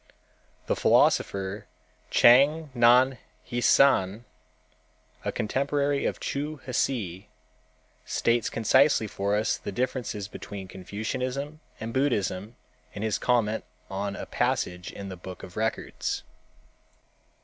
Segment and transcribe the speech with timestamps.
[0.65, 1.67] The philosopher,
[2.09, 4.23] Chang Nan hsüan,
[5.23, 7.29] a contemporary of Chu Hsi,
[8.03, 12.55] states concisely for us the differences betwen Confucianism and Buddhism
[12.93, 16.23] in his comment on a passage in the _Book of Records.